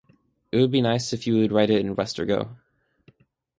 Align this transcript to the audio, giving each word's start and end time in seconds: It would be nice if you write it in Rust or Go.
It 0.51 0.57
would 0.57 0.71
be 0.71 0.81
nice 0.81 1.13
if 1.13 1.27
you 1.27 1.45
write 1.49 1.69
it 1.69 1.81
in 1.81 1.93
Rust 1.93 2.17
or 2.19 2.25
Go. 2.25 2.57